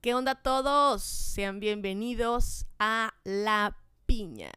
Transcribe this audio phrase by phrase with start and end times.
[0.00, 1.02] ¿Qué onda todos?
[1.02, 4.52] Sean bienvenidos a La Piña.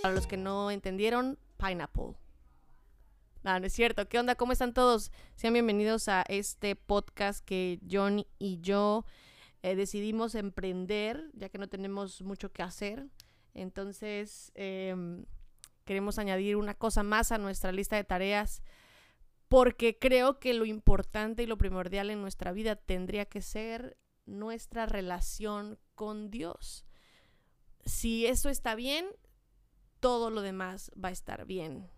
[0.00, 2.14] Para los que no entendieron, Pineapple.
[3.42, 4.08] No, no es cierto.
[4.08, 4.36] ¿Qué onda?
[4.36, 5.10] ¿Cómo están todos?
[5.34, 9.04] Sean bienvenidos a este podcast que John y yo
[9.64, 13.08] eh, decidimos emprender, ya que no tenemos mucho que hacer.
[13.52, 15.24] Entonces, em,
[15.84, 18.62] queremos añadir una cosa más a nuestra lista de tareas
[19.48, 23.96] porque creo que lo importante y lo primordial en nuestra vida tendría que ser
[24.26, 26.84] nuestra relación con Dios.
[27.84, 29.06] Si eso está bien,
[30.00, 31.90] todo lo demás va a estar bien.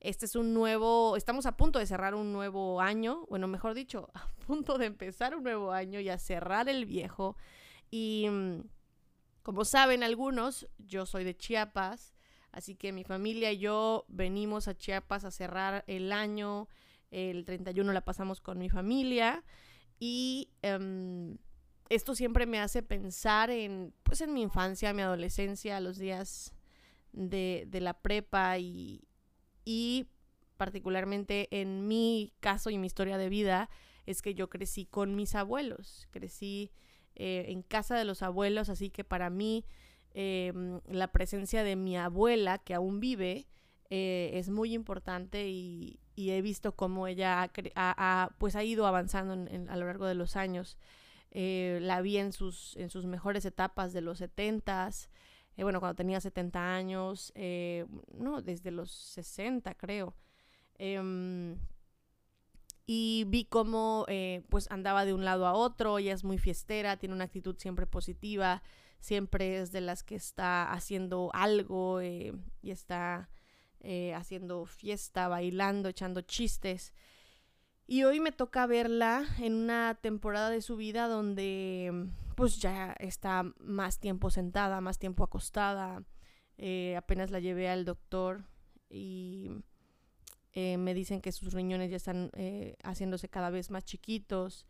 [0.00, 4.10] Este es un nuevo, estamos a punto de cerrar un nuevo año, bueno, mejor dicho,
[4.14, 7.36] a punto de empezar un nuevo año y a cerrar el viejo.
[7.90, 8.60] Y mm,
[9.42, 12.14] como saben algunos, yo soy de Chiapas
[12.54, 16.68] Así que mi familia y yo venimos a Chiapas a cerrar el año.
[17.10, 19.42] El 31 la pasamos con mi familia.
[19.98, 21.36] Y em,
[21.88, 26.54] esto siempre me hace pensar en, pues, en mi infancia, mi adolescencia, los días
[27.12, 29.02] de, la prepa y,
[30.56, 33.68] particularmente en mi caso y mi historia de vida
[34.06, 36.70] es que yo crecí con mis abuelos, crecí
[37.16, 39.64] eh, en casa de los abuelos, así que para mí
[40.14, 43.48] Em, la presencia de mi abuela, que aún vive,
[43.90, 49.76] eh, es muy importante y, he visto cómo ella ha, pues ha ido avanzando a
[49.76, 50.78] lo largo de los años.
[51.32, 55.08] Eh, la vi en sus, en sus mejores etapas de los 70s,
[55.56, 57.32] eh, bueno, cuando tenía 70 años,
[58.12, 60.14] no, desde los 60 creo.
[60.76, 61.58] Em,
[62.86, 64.06] y vi cómo
[64.48, 67.86] pues andaba de un lado a otro, ella es muy fiestera, tiene una actitud siempre
[67.86, 68.62] positiva,
[69.04, 73.28] siempre es de las que está haciendo algo eh, y está
[73.80, 76.94] eh, haciendo fiesta, bailando, echando chistes.
[77.86, 83.44] Y hoy me toca verla en una temporada de su vida donde pues ya está
[83.58, 86.02] más tiempo sentada, más tiempo acostada.
[86.56, 88.46] Eh, apenas la llevé al doctor
[88.88, 89.50] y
[90.54, 92.30] me dicen que sus riñones ya están
[92.84, 94.66] haciéndose cada vez más chiquitos.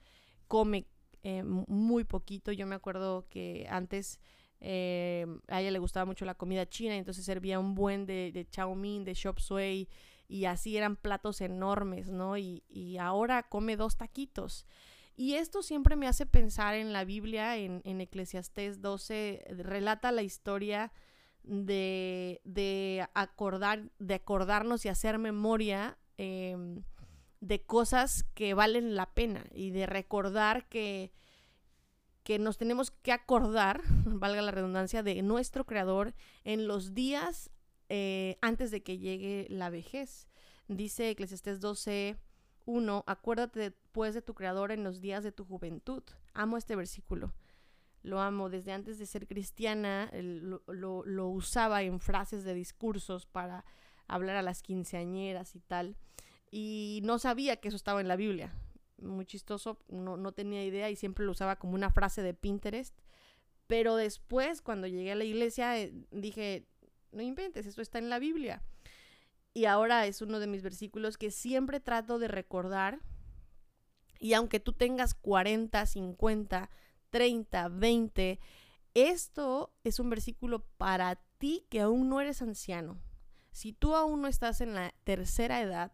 [0.49, 0.87] Come
[1.25, 2.53] eh, muy poquito.
[2.53, 4.21] Yo me acuerdo que antes
[4.61, 8.49] eh, a ella le gustaba mucho la comida china, entonces servía un buen de, de
[8.49, 9.89] chow de chop suey,
[10.29, 12.37] y así eran platos enormes, ¿no?
[12.37, 14.67] Y, y, ahora come dos taquitos.
[15.17, 20.23] Y esto siempre me hace pensar en la Biblia, en, en Eclesiastés 12, relata la
[20.23, 20.93] historia
[21.43, 26.83] de, de, acordar, de acordarnos y hacer memoria em,
[27.45, 31.13] de cosas que valen la pena y de recordar que,
[32.23, 37.51] que nos tenemos que acordar, valga la redundancia, de nuestro creador en los días
[37.91, 40.27] eh, antes de que llegue la vejez.
[40.69, 42.17] Dice Eclesiastés 12,
[42.65, 46.03] 1, acuérdate pues de tu creador en los días de tu juventud.
[46.33, 47.35] Amo este versículo.
[48.03, 48.49] Lo amo.
[48.49, 50.63] Desde antes de ser cristiana, lo,
[51.05, 53.67] lo usaba en frases de discursos para
[54.09, 55.97] hablar a las quinceañeras y tal
[56.57, 58.55] y no sabía que eso estaba en la Biblia.
[58.99, 62.97] Muy chistoso, no, no tenía idea y siempre lo usaba como una frase de Pinterest.
[63.67, 66.69] Pero después, cuando llegué a la iglesia, eh, dije,
[67.11, 68.63] no inventes, esto está en la Biblia.
[69.53, 73.01] Y ahora es uno de mis versículos que siempre trato de recordar.
[74.21, 76.71] Y aunque tú tengas 40, 50,
[77.11, 78.39] 30, 20,
[78.95, 83.01] esto es un versículo para ti que aún no eres anciano.
[83.51, 85.91] Si tú aún no estás en la tercera edad,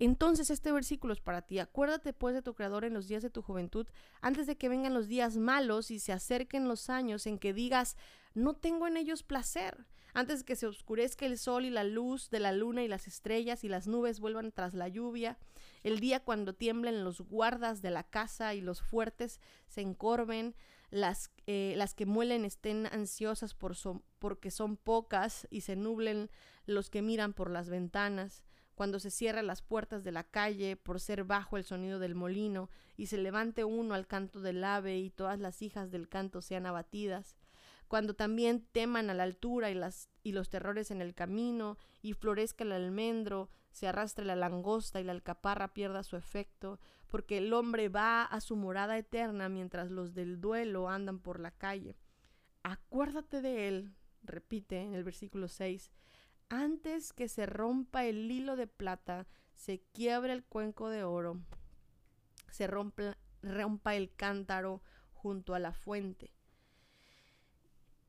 [0.00, 1.58] entonces este versículo es para ti.
[1.58, 3.86] Acuérdate pues de tu Creador en los días de tu juventud,
[4.20, 7.96] antes de que vengan los días malos y se acerquen los años en que digas,
[8.34, 9.86] no tengo en ellos placer.
[10.14, 13.06] Antes de que se oscurezca el sol y la luz de la luna y las
[13.06, 15.38] estrellas y las nubes vuelvan tras la lluvia,
[15.82, 20.54] el día cuando tiemblen los guardas de la casa y los fuertes se encorven,
[20.90, 23.76] las, eh, las que muelen estén ansiosas por
[24.18, 26.30] porque son pocas y se nublen
[26.64, 28.47] los que miran por las ventanas
[28.78, 32.70] cuando se cierran las puertas de la calle por ser bajo el sonido del molino,
[32.96, 36.64] y se levante uno al canto del ave y todas las hijas del canto sean
[36.64, 37.34] abatidas,
[37.88, 39.80] cuando también teman a la altura y,
[40.22, 45.04] y los terrores en el camino, y florezca el almendro, se arrastre la langosta y
[45.04, 50.14] la alcaparra pierda su efecto, porque el hombre va a su morada eterna mientras los
[50.14, 51.96] del duelo andan por la calle.
[52.62, 55.90] Acuérdate de él, repite en el versículo 6,
[56.48, 61.40] antes que se rompa el hilo de plata, se quiebra el cuenco de oro,
[62.50, 66.32] se rompa, rompa el cántaro junto a la fuente.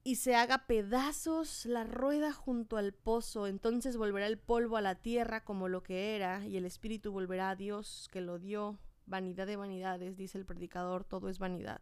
[0.04, 4.96] y se haga pedazos la rueda junto al pozo, entonces volverá el polvo a la
[4.96, 8.80] tierra como lo que era, y el espíritu volverá a Dios que lo dio.
[9.06, 11.82] Vanidad de vanidades, dice el predicador, todo es vanidad.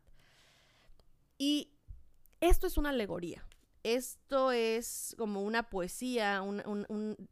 [1.38, 1.72] Y
[2.42, 3.46] esto es una alegoría.
[3.88, 6.44] Esto es como una poesía,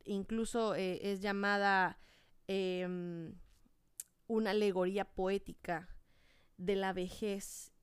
[0.06, 2.00] incluso eh, es llamada
[2.48, 3.36] em,
[4.28, 5.90] una alegoría poética
[6.56, 7.74] de la vejez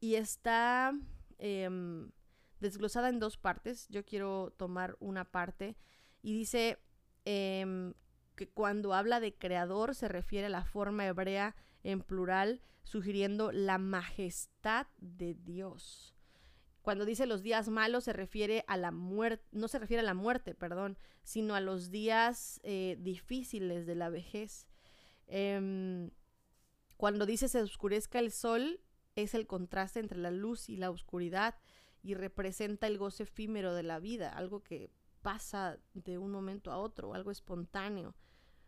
[0.00, 0.94] y está
[1.36, 2.10] em,
[2.58, 3.86] desglosada en dos partes.
[3.90, 5.76] Yo quiero tomar una parte
[6.22, 6.78] y dice
[7.26, 7.92] em,
[8.34, 13.76] que cuando habla de creador se refiere a la forma hebrea en plural, sugiriendo la
[13.76, 16.16] majestad de Dios.
[16.82, 20.14] Cuando dice los días malos se refiere a la muerte, no se refiere a la
[20.14, 24.66] muerte, perdón, sino a los días eh, difíciles de la vejez.
[25.28, 26.10] Em,
[26.96, 28.80] cuando dice se oscurezca el sol,
[29.14, 31.54] es el contraste entre la luz y la oscuridad
[32.02, 34.90] y representa el goce efímero de la vida, algo que
[35.22, 38.16] pasa de un momento a otro, algo espontáneo,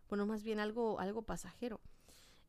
[0.08, 1.80] bueno, más bien algo, algo pasajero.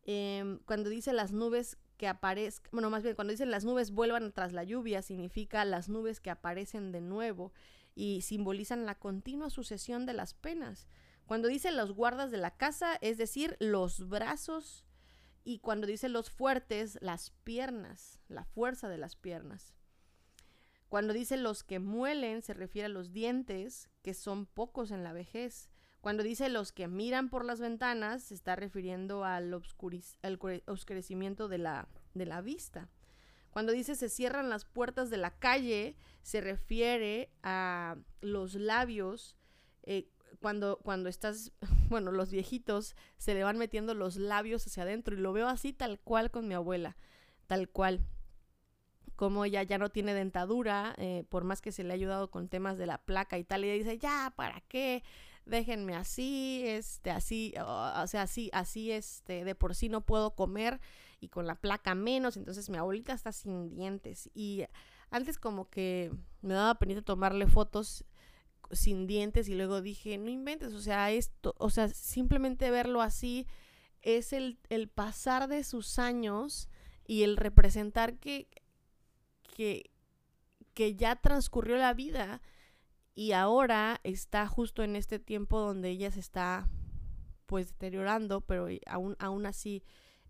[0.03, 4.31] Em, cuando dice las nubes que aparezcan, bueno, más bien cuando dice las nubes vuelvan
[4.31, 7.53] tras la lluvia, significa las nubes que aparecen de nuevo
[7.95, 10.87] y simbolizan la continua sucesión de las penas.
[11.25, 14.85] Cuando dice los guardas de la casa, es decir, los brazos,
[15.43, 19.75] y cuando dice los fuertes, las piernas, la fuerza de las piernas.
[20.89, 25.13] Cuando dice los que muelen, se refiere a los dientes, que son pocos en la
[25.13, 25.69] vejez.
[26.05, 31.87] Cuando dice los que miran por las ventanas, se está refiriendo al, oscurecimiento de la,
[32.13, 32.89] de la vista.
[33.49, 39.35] Cuando dice se cierran las puertas de la calle, se refiere a los labios.
[39.81, 40.07] Eh,
[40.39, 41.51] cuando, cuando estás,
[41.89, 45.73] bueno, los viejitos se le van metiendo los labios hacia adentro y lo veo así
[45.73, 46.97] tal cual con mi abuela,
[47.47, 48.05] tal cual.
[49.15, 52.47] Como ella ya no tiene dentadura, eh, por más que se le ha ayudado con
[52.47, 55.01] temas de la placa y tal, y ella dice, ya, ¿para qué?
[55.45, 60.79] Déjenme así, este, así, o sea, así, así, este, de por sí no puedo comer
[61.19, 64.29] y con la placa menos, entonces mi abuelita está sin dientes.
[64.33, 64.65] Y
[65.09, 66.11] antes como que
[66.41, 68.05] me daba penita tomarle fotos
[68.71, 73.47] sin dientes y luego dije, no inventes, o sea, esto, o sea, simplemente verlo así
[74.01, 76.69] es el, el pasar de sus años
[77.07, 78.47] y el representar que,
[79.55, 79.91] que,
[80.73, 82.41] que ya transcurrió la vida
[83.15, 86.67] y ahora está justo en este tiempo donde ella se está
[87.45, 89.83] pues deteriorando, pero aún, aún así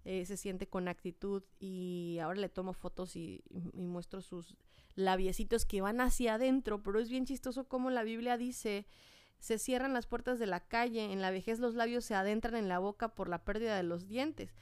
[0.04, 4.56] eh, se siente con actitud y ahora le tomo fotos y, y, muestro sus
[4.94, 8.86] labiecitos que van hacia adentro, pero es bien chistoso como la Biblia dice,
[9.40, 12.70] se cierran las puertas de la calle, en la vejez los labios se adentran en
[12.70, 14.54] la boca por la pérdida de los dientes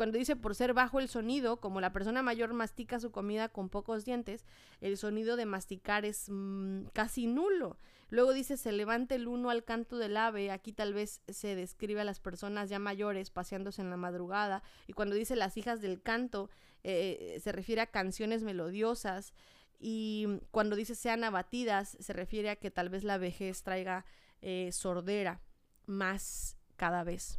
[0.00, 3.68] cuando dice por ser bajo el sonido, como la persona mayor mastica su comida con
[3.68, 4.46] pocos dientes,
[4.80, 7.76] el sonido de masticar es mm, casi nulo.
[8.08, 12.00] Luego dice se levante el uno al canto del ave, aquí tal vez se describe
[12.00, 16.00] a las personas ya mayores paseándose en la madrugada, y cuando dice las hijas del
[16.00, 16.48] canto,
[16.82, 19.34] eh, se refiere a canciones melodiosas,
[19.78, 24.06] y cuando dice sean abatidas, se refiere a que tal vez la vejez traiga
[24.40, 25.42] eh, sordera
[25.84, 27.38] más cada vez.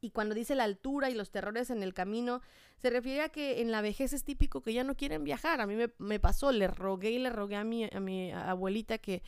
[0.00, 2.40] Y cuando dice la altura y los terrores en el camino,
[2.76, 5.60] se refiere a que en la vejez es típico que ya no quieren viajar.
[5.60, 9.22] A mí me, pasó, le rogué y le rogué a mi, abuelita que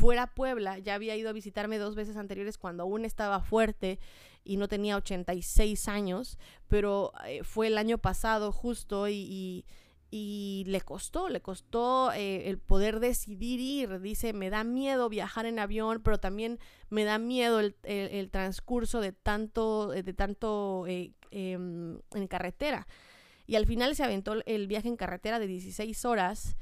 [0.00, 0.78] fuera a Puebla.
[0.78, 4.00] Ya había ido a visitarme dos veces anteriores cuando aún estaba fuerte
[4.42, 9.64] y no tenía 86 años, pero eh, fue el año pasado justo y
[10.10, 14.00] le costó, le costó eh, el poder decidir ir.
[14.00, 16.58] Dice, me da miedo viajar en avión, pero también
[16.90, 22.86] me da miedo el, transcurso de tanto, de tanto eh, em, en carretera.
[23.46, 26.56] Y al final se aventó el viaje en carretera de 16 horas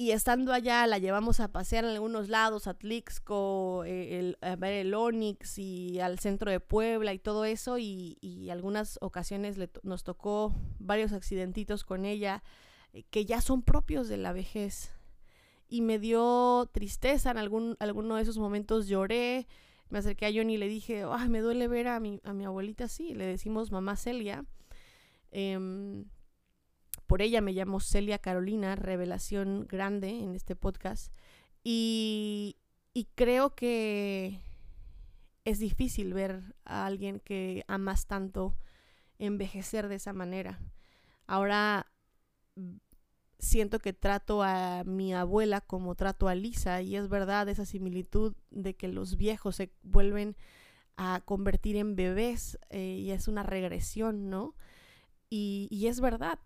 [0.00, 4.74] y estando allá la llevamos a pasear en algunos lados, a Tlixco, eh, a ver
[4.74, 7.78] el Onix y al centro de Puebla y todo eso.
[7.78, 12.44] Y, y algunas ocasiones nos tocó varios accidentitos con ella
[12.92, 14.92] eh, que ya son propios de la vejez.
[15.68, 19.48] Y me dio tristeza en algún, alguno de esos momentos, lloré.
[19.90, 22.44] Me acerqué a Johnny y le dije, Ay, me duele ver a mi, a mi
[22.44, 23.14] abuelita así.
[23.14, 24.44] Le decimos mamá Celia.
[25.32, 26.04] Eh,
[27.08, 31.12] por ella me llamo Celia Carolina, revelación grande en este podcast.
[31.64, 32.58] Y,
[33.14, 34.40] creo que
[35.44, 38.58] es difícil ver a alguien que amas tanto
[39.18, 40.60] envejecer de esa manera.
[41.26, 41.86] Ahora
[43.38, 48.34] siento que trato a mi abuela como trato a Lisa y es verdad esa similitud
[48.50, 50.36] de que los viejos se vuelven
[50.96, 54.54] a convertir en bebés eh, y es una regresión, ¿no?
[55.30, 56.38] y, es verdad,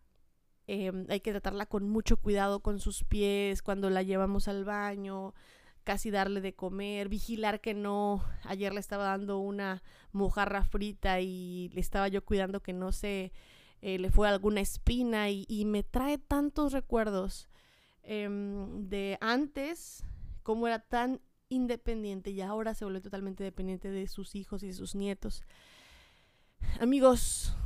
[0.66, 5.34] Em, hay que tratarla con mucho cuidado con sus pies cuando la llevamos al baño,
[5.84, 11.70] casi darle de comer, vigilar que no, ayer le estaba dando una mojarra frita y
[11.74, 13.32] le estaba yo cuidando que no se
[13.82, 17.48] eh, le fue alguna espina y, me trae tantos recuerdos
[18.04, 20.04] em, de antes,
[20.44, 24.72] cómo era tan independiente y ahora se volvió totalmente dependiente de sus hijos y de
[24.72, 25.42] sus nietos.
[26.80, 27.56] Amigos,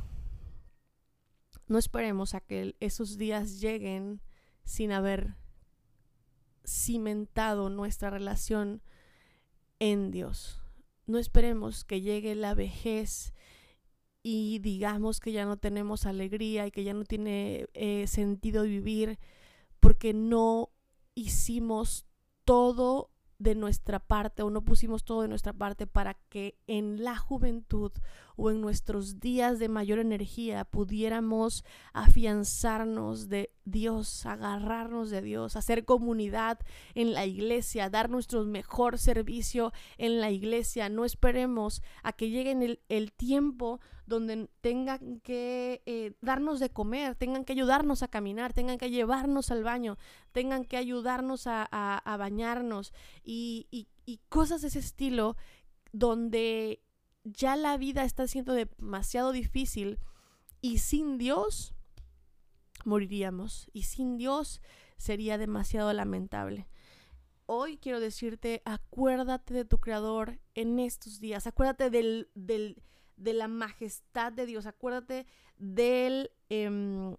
[1.67, 4.21] no esperemos a que esos días lleguen
[4.63, 5.35] sin haber
[6.65, 8.81] cimentado nuestra relación
[9.79, 10.61] en Dios.
[11.05, 13.33] No esperemos que llegue la vejez
[14.23, 19.19] y digamos que ya no tenemos alegría y que ya no tiene eh, sentido vivir
[19.79, 20.69] porque no
[21.15, 22.05] hicimos
[22.43, 23.09] todo
[23.39, 27.91] de nuestra parte o no pusimos todo de nuestra parte para que en la juventud
[28.37, 35.83] o en nuestros días de mayor energía pudiéramos afianzarnos de Dios, agarrarnos de Dios, hacer
[35.83, 36.59] comunidad
[36.95, 40.87] en la iglesia, dar nuestro mejor servicio en la iglesia.
[40.87, 47.15] No esperemos a que llegue el, el tiempo donde tengan que eh, darnos de comer,
[47.15, 49.97] tengan que ayudarnos a caminar, tengan que llevarnos al baño,
[50.31, 55.35] tengan que ayudarnos a, bañarnos y, y cosas de ese estilo
[55.91, 56.86] donde
[57.31, 59.99] ya la vida está siendo demasiado difícil
[60.61, 61.73] y sin Dios
[62.85, 64.61] moriríamos y sin Dios
[64.97, 66.67] sería demasiado lamentable.
[67.45, 72.81] Hoy quiero decirte, acuérdate de tu Creador en estos días, acuérdate del, del,
[73.15, 75.25] de la majestad de Dios, acuérdate
[75.57, 77.15] del, em,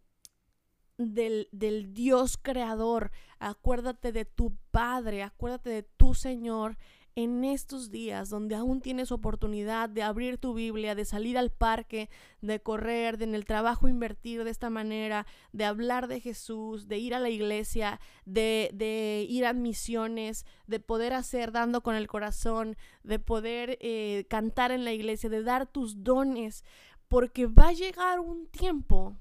[0.98, 6.76] del, del Dios creador, acuérdate de tu Padre, acuérdate de tu Señor
[7.18, 12.08] en estos días donde aún tienes oportunidad de abrir tu Biblia, de salir al parque,
[12.42, 16.98] de correr, de en el trabajo invertir de esta manera, de hablar de Jesús, de
[16.98, 22.76] ir a la iglesia, de, ir a misiones, de poder hacer dando con el corazón,
[23.02, 26.62] de poder eh, cantar en la iglesia, de dar tus dones,
[27.08, 29.18] porque va a llegar un tiempo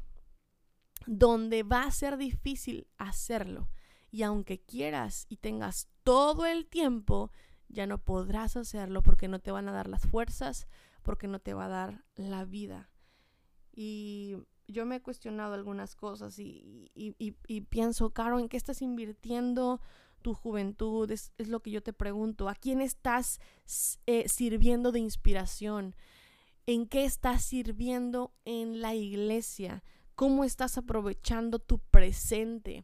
[1.08, 3.70] donde va a ser difícil hacerlo.
[4.12, 7.32] Y aunque quieras y tengas todo el tiempo,
[7.70, 10.68] ya no podrás hacerlo porque no te van a dar las fuerzas,
[11.04, 12.90] porque no te va a dar la vida.
[13.74, 16.92] Y yo me he cuestionado algunas cosas y,
[17.70, 19.82] pienso, Caro, ¿en qué estás invirtiendo
[20.22, 21.10] tu juventud?
[21.12, 22.50] Es, lo que yo te pregunto.
[22.50, 23.40] ¿A quién estás
[24.06, 25.96] eh, sirviendo de inspiración?
[26.66, 29.84] ¿En qué estás sirviendo en la iglesia?
[30.16, 32.84] ¿Cómo estás aprovechando tu presente?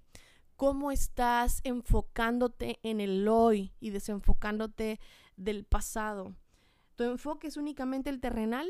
[0.56, 5.00] Cómo estás enfocándote en el hoy y desenfocándote
[5.36, 6.36] del pasado.
[6.96, 8.70] ¿Tu enfoque es únicamente el terrenal?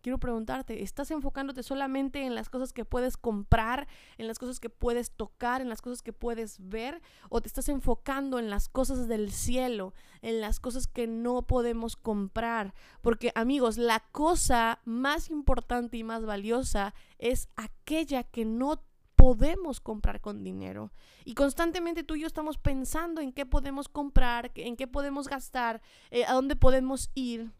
[0.00, 4.70] Quiero preguntarte, ¿estás enfocándote solamente en las cosas que puedes comprar, en las cosas que
[4.70, 7.02] puedes tocar, en las cosas que puedes ver?
[7.30, 11.96] ¿O te estás enfocando en las cosas del cielo, en las cosas que no podemos
[11.96, 12.74] comprar?
[13.02, 18.78] Porque amigos, la cosa más importante y más valiosa es aquella que no
[19.18, 20.92] podemos comprar con dinero.
[21.24, 25.82] Y constantemente tú y yo estamos pensando en qué podemos comprar, en qué podemos gastar,
[26.10, 27.50] eh, a dónde podemos ir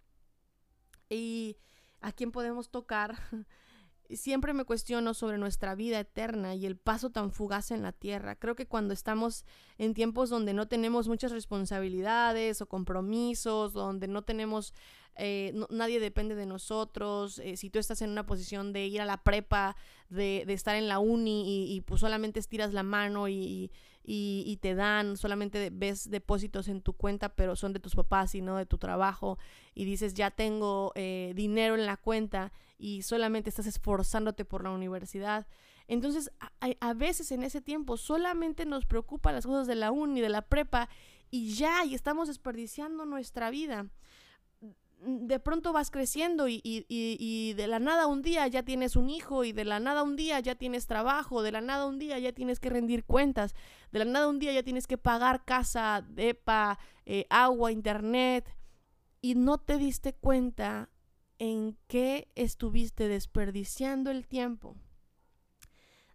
[1.11, 1.57] y
[2.01, 3.19] a quién podemos tocar.
[4.11, 8.37] Siempre me cuestiono sobre nuestra vida eterna y el paso tan fugaz en la tierra.
[8.37, 9.45] Creo que cuando estamos
[9.77, 14.73] en tiempos donde no tenemos muchas responsabilidades o compromisos, donde no tenemos
[15.21, 19.05] eh, nadie depende de nosotros, eh, si tú estás en una posición de ir a
[19.05, 19.77] la prepa,
[20.09, 23.73] de, estar en la uni y, pues solamente estiras la mano y,
[24.61, 28.57] te dan, solamente ves depósitos en tu cuenta, pero son de tus papás y no
[28.57, 29.39] de tu trabajo,
[29.75, 34.71] y dices, ya tengo eh, dinero en la cuenta y solamente estás esforzándote por la
[34.71, 35.47] universidad.
[35.89, 36.51] Entonces, a,
[36.81, 40.43] a veces en ese tiempo solamente nos preocupan las cosas de la uni, de la
[40.43, 40.89] prepa,
[41.31, 43.87] y ya, y estamos desperdiciando nuestra vida
[45.01, 49.45] de pronto vas creciendo y, y, de la nada un día ya tienes un hijo
[49.45, 52.33] y de la nada un día ya tienes trabajo, de la nada un día ya
[52.33, 53.55] tienes que rendir cuentas,
[53.93, 58.49] de la nada un día ya tienes que pagar casa, depa, eh, agua, internet
[59.21, 60.91] y no te diste cuenta
[61.39, 64.77] en qué estuviste desperdiciando el tiempo.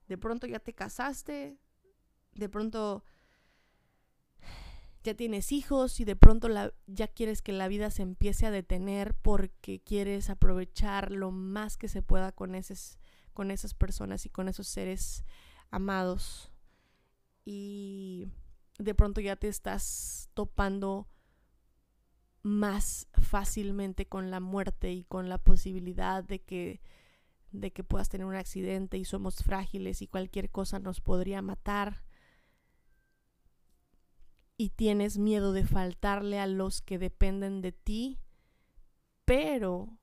[0.07, 1.57] De pronto ya te casaste,
[2.33, 3.05] de pronto
[5.03, 8.51] ya tienes hijos y de pronto la, ya quieres que la vida se empiece a
[8.51, 12.97] detener porque quieres aprovechar lo más que se pueda con, esas,
[13.33, 15.25] con esas personas y con esos seres
[15.71, 16.51] amados.
[17.45, 18.27] Y
[18.79, 21.07] de pronto ya te estás topando
[22.41, 26.81] más fácilmente con la muerte y con la posibilidad de que
[27.53, 32.03] de que puedas tener un accidente y somos frágiles y cualquier cosa nos podría matar.
[34.57, 38.19] Y tienes miedo de faltarle a los que dependen de ti.
[39.25, 39.97] Pero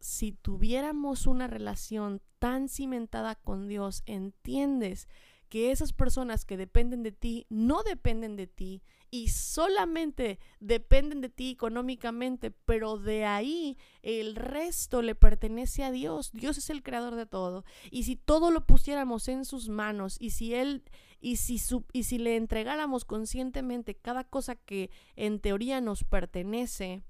[0.00, 5.08] si tuviéramos una relación tan cimentada con Dios, entiendes
[5.52, 11.28] que esas personas que dependen de ti no dependen de ti y solamente dependen de
[11.28, 16.32] ti económicamente, pero de ahí el resto le pertenece a Dios.
[16.32, 17.66] Dios es el creador de todo.
[17.90, 20.84] Y si todo lo pusiéramos en sus manos y si él
[21.22, 21.60] y si
[21.92, 27.04] y si le entregáramos conscientemente cada cosa que en teoría nos pertenece,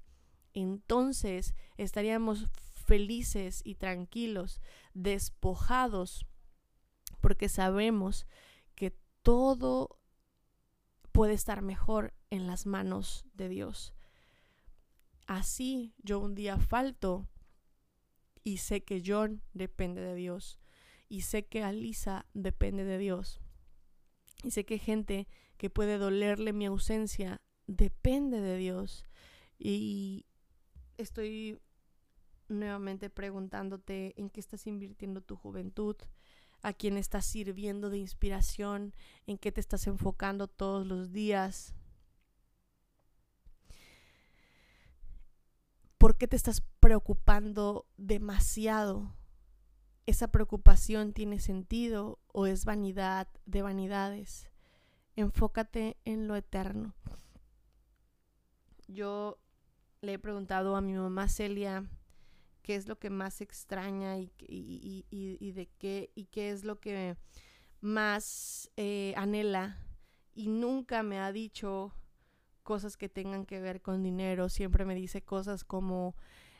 [0.53, 2.47] entonces estaríamos
[2.85, 4.61] felices y tranquilos,
[4.93, 6.27] despojados,
[7.21, 8.27] porque sabemos
[8.75, 9.97] que todo
[11.11, 13.95] puede estar mejor en las manos de Dios.
[15.25, 17.27] Así yo un día falto
[18.43, 20.59] y sé que John depende de Dios
[21.09, 23.42] y sé que Alisa depende de Dios
[24.43, 29.05] y sé que gente que puede dolerle mi ausencia depende de Dios
[29.57, 30.25] y
[30.97, 31.59] estoy
[32.49, 35.95] nuevamente preguntándote en qué estás invirtiendo tu juventud,
[36.61, 38.93] a quién estás sirviendo de inspiración,
[39.25, 41.73] en qué te estás enfocando todos los días.
[45.97, 49.15] ¿Por qué te estás preocupando demasiado?
[50.05, 54.49] ¿Esa preocupación tiene sentido o es vanidad de vanidades?
[55.15, 56.93] Enfócate en lo eterno.
[58.87, 59.39] Yo
[60.01, 61.85] le he preguntado a mi mamá Celia
[62.61, 67.15] qué es lo que más extraña y, y, de qué, y qué es lo que
[67.81, 69.77] más eh, anhela.
[70.33, 71.93] Y nunca me ha dicho
[72.63, 74.49] cosas que tengan que ver con dinero.
[74.49, 76.15] Siempre me dice cosas como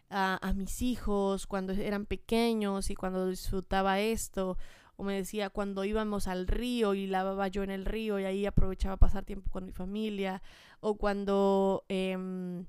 [0.10, 4.58] a, a mis hijos cuando eran pequeños y cuando disfrutaba esto.
[5.04, 8.98] Me decía cuando íbamos al río y lavaba yo en el río y ahí aprovechaba
[8.98, 10.42] pasar tiempo con mi familia.
[10.80, 11.86] O cuando...
[11.90, 12.66] Eh,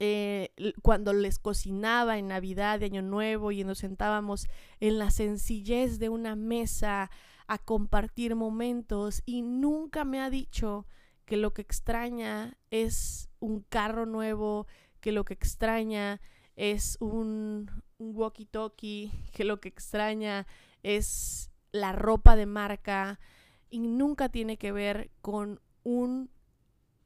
[0.00, 0.52] eh,
[0.82, 4.46] cuando les cocinaba en Navidad, de Año Nuevo, y nos sentábamos
[4.78, 7.10] en la sencillez de una mesa
[7.48, 10.86] a compartir momentos, y nunca me ha dicho
[11.24, 14.66] que lo que extraña es un carro nuevo,
[15.00, 16.20] que lo que extraña
[16.54, 20.46] es un, un walkie-talkie, que lo que extraña
[20.82, 23.20] es la ropa de marca,
[23.70, 26.30] y nunca tiene que ver con un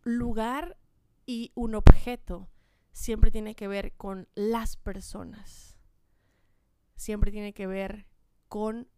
[0.04, 0.78] lugar
[1.26, 2.48] y un objeto
[2.92, 5.76] siempre tiene que ver con las personas.
[6.96, 8.06] Siempre tiene que ver
[8.48, 8.88] con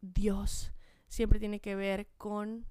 [0.00, 0.72] Dios.
[1.08, 2.66] Siempre tiene que ver con...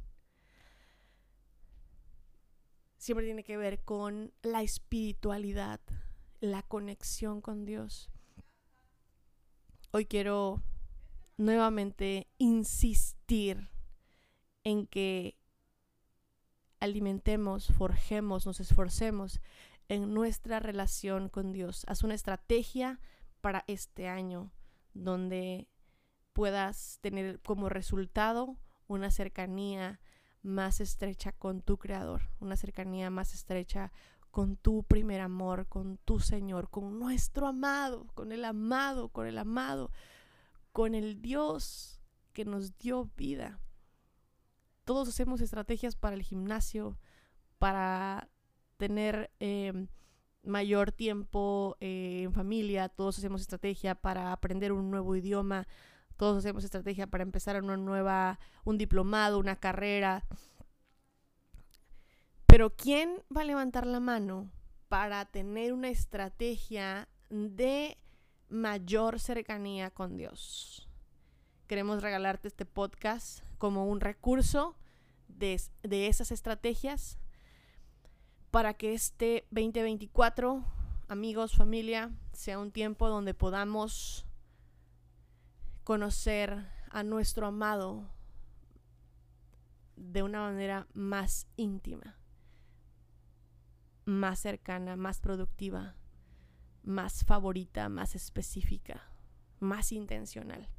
[2.98, 5.80] Siempre tiene que ver con la espiritualidad,
[6.40, 8.10] la conexión con Dios.
[9.92, 10.62] Hoy quiero
[11.38, 13.70] nuevamente insistir
[14.64, 15.38] en que
[16.80, 19.40] alimentemos, forjemos, nos esforcemos
[19.88, 21.86] en nuestra relación con Dios.
[21.88, 23.00] Haz una estrategia
[23.42, 24.52] para este año
[24.94, 25.70] donde
[26.34, 30.00] puedas tener como resultado una cercanía
[30.44, 33.92] más estrecha con tu Creador, una cercanía más estrecha
[34.32, 39.38] con tu primer amor, con tu Señor, con nuestro amado, con el amado, con el
[39.38, 39.92] amado,
[40.78, 42.00] con el Dios
[42.34, 43.60] que nos dio vida.
[44.84, 47.00] Todos hacemos estrategias para el gimnasio,
[47.58, 48.30] para
[48.78, 49.88] tener em,
[50.44, 55.68] mayor tiempo eh, en familia, todos hacemos estrategia para aprender un nuevo idioma,
[56.16, 60.28] todos hacemos estrategia para empezar una nueva, un diplomado, una carrera.
[62.46, 64.52] Pero ¿quién va a levantar la mano
[64.90, 67.98] para tener una estrategia de
[68.50, 70.88] mayor cercanía con Dios?
[71.68, 74.76] Queremos regalarte este podcast como un recurso
[75.28, 77.18] de, esas estrategias
[78.52, 80.64] para que este 2024,
[81.08, 84.26] amigos, familia, sea un tiempo donde podamos
[85.84, 88.10] conocer a nuestro amado
[89.96, 92.18] de una manera más íntima,
[94.06, 95.96] más cercana, más productiva,
[96.88, 99.12] más favorita, más específica,
[99.60, 100.70] más intencional.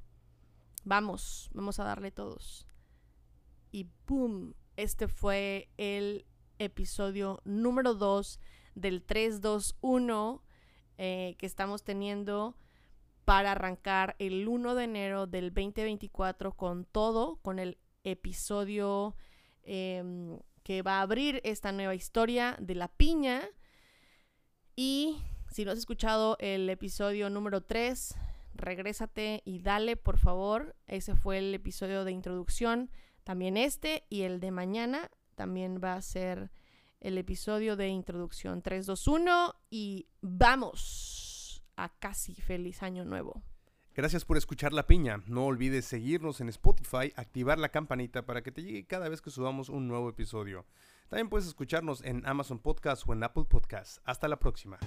[0.84, 2.66] Vamos, vamos a darle todos.
[3.70, 6.24] Y boom, este fue el
[6.58, 8.40] episodio número 2
[8.74, 10.42] del 321
[10.96, 12.56] eh, que estamos teniendo
[13.26, 19.14] para arrancar el 1 de enero del 2024 con todo, con el episodio
[19.62, 23.42] em, que va a abrir esta nueva historia de la piña.
[24.74, 25.18] Y
[25.50, 28.14] si no has escuchado el episodio número 3,
[28.54, 30.76] regrésate y dale, por favor.
[30.86, 32.90] Ese fue el episodio de introducción.
[33.24, 36.50] También este y el de mañana también va a ser
[37.00, 43.42] el episodio de introducción 3, 2, 1 y vamos a casi feliz año nuevo.
[43.94, 45.22] Gracias por escuchar La Piña.
[45.26, 49.30] No olvides seguirnos en Spotify, activar la campanita para que te llegue cada vez que
[49.30, 50.66] subamos un nuevo episodio.
[51.08, 53.98] También puedes escucharnos en Amazon Podcast o en Apple Podcast.
[54.04, 54.78] Hasta la próxima.